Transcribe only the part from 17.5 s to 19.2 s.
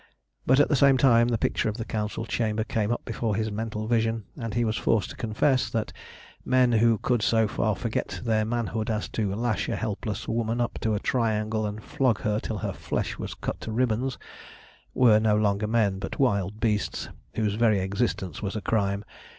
very existence was a crime.